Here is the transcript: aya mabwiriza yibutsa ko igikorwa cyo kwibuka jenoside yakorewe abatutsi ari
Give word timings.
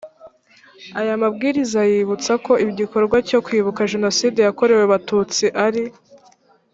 aya 0.99 1.21
mabwiriza 1.23 1.81
yibutsa 1.91 2.31
ko 2.45 2.53
igikorwa 2.71 3.17
cyo 3.29 3.39
kwibuka 3.45 3.89
jenoside 3.93 4.39
yakorewe 4.41 4.81
abatutsi 4.85 5.45
ari 5.65 5.83